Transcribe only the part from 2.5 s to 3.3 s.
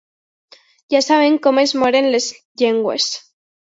llengües.